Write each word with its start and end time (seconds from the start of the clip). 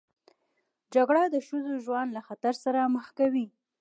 جګړه 0.93 1.23
د 1.33 1.35
ښځو 1.47 1.73
ژوند 1.85 2.09
له 2.15 2.21
خطر 2.27 2.53
سره 2.63 2.91
مخ 2.95 3.05
کوي 3.19 3.45